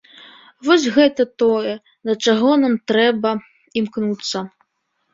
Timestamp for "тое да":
1.43-2.17